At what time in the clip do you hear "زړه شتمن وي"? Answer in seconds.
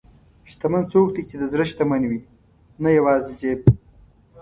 1.51-2.19